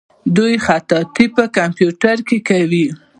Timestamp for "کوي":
2.49-2.85